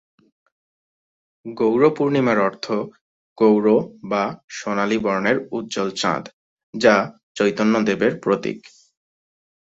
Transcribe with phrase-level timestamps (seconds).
[1.45, 2.65] গৌর-পূর্ণিমার অর্থ
[3.37, 3.65] '"গৌর
[4.03, 4.23] বা
[4.49, 6.33] সোনালী বর্ণের উজ্জ্বল চাঁদ"',
[6.73, 6.95] যা
[7.35, 8.59] চৈতন্যদেবের প্রতীক।